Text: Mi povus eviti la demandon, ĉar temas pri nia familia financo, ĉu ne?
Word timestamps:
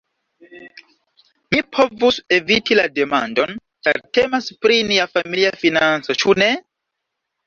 Mi 1.55 1.57
povus 1.75 2.15
eviti 2.37 2.77
la 2.79 2.85
demandon, 2.95 3.53
ĉar 3.89 3.99
temas 4.19 4.47
pri 4.67 4.79
nia 4.93 5.05
familia 5.19 5.53
financo, 5.65 6.17
ĉu 6.25 6.35
ne? 6.41 6.49